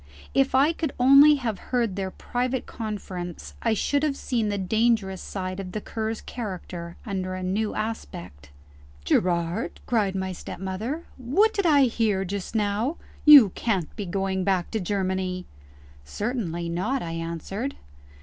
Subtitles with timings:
[0.33, 5.21] If I could only have heard their private conference, I should have seen the dangerous
[5.21, 8.49] side of the Cur's character under a new aspect.
[9.05, 12.97] "Gerard!" cried my stepmother, "what did I hear just now?
[13.25, 15.45] You can't be going back to Germany!"
[16.03, 17.75] "Certainly not," I answered.